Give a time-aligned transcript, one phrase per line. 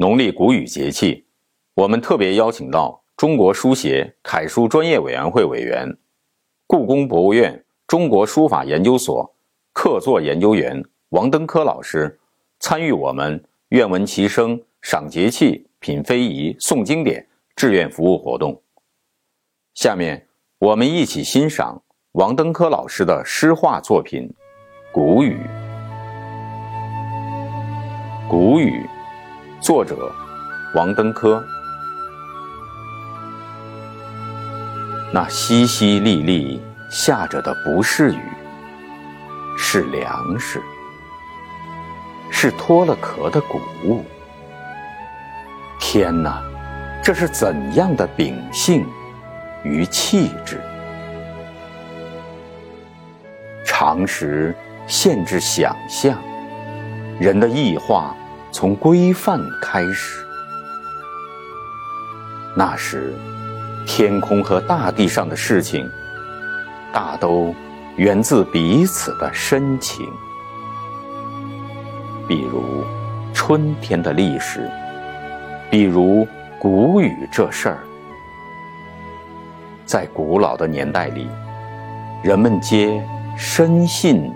[0.00, 1.26] 农历谷雨节气，
[1.74, 5.92] 我们特别邀请到中国书协楷书专业委员会委员、
[6.68, 9.34] 故宫博物院中国书法研究所
[9.72, 12.16] 客座研究员王登科老师，
[12.60, 17.26] 参与我们“愿闻其声”赏节气、品非遗、诵经典
[17.56, 18.62] 志愿服务活动。
[19.74, 20.28] 下面，
[20.60, 24.32] 我们一起欣赏王登科老师的诗画作品
[24.92, 25.34] 《谷雨》。
[28.30, 28.70] 《谷雨》，
[29.60, 30.10] 作者
[30.74, 31.44] 王登科。
[35.12, 36.60] 那淅淅沥沥
[36.90, 38.20] 下着的不是雨，
[39.56, 40.62] 是粮食，
[42.30, 44.04] 是脱了壳的谷物。
[45.80, 46.42] 天哪，
[47.02, 48.86] 这是怎样的秉性
[49.64, 50.60] 与气质？
[53.64, 54.54] 常识
[54.86, 56.18] 限制想象，
[57.18, 58.14] 人的异化
[58.50, 60.24] 从规范开始。
[62.54, 63.14] 那时，
[63.86, 65.88] 天空和大地上的事情，
[66.92, 67.54] 大都
[67.96, 70.06] 源自彼此的深情。
[72.26, 72.84] 比如
[73.32, 74.68] 春天的历史，
[75.70, 76.26] 比如
[76.58, 77.78] 谷雨这事儿，
[79.86, 81.28] 在古老的年代里，
[82.22, 83.00] 人们皆
[83.36, 84.32] 深信。